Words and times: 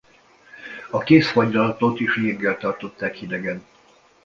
A 0.91 0.97
kész 1.03 1.31
fagylaltot 1.31 1.99
is 1.99 2.17
jéggel 2.17 2.57
tartották 2.57 3.15
hidegen. 3.15 3.65